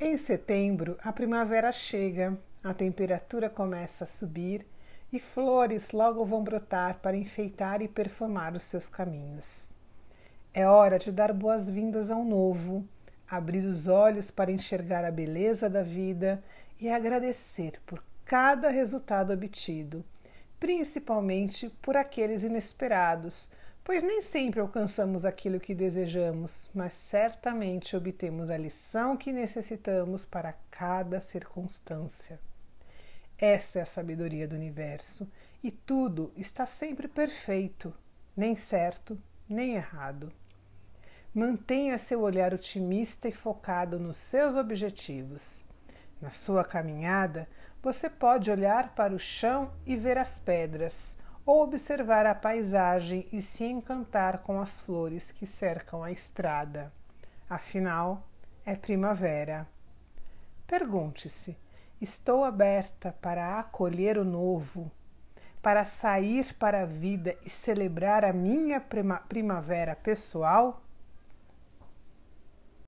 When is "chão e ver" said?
49.18-50.18